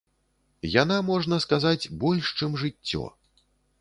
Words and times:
Яна, 0.81 0.95
можна 1.09 1.39
сказаць, 1.45 1.91
больш, 2.05 2.25
чым 2.41 2.57
жыццё. 2.63 3.03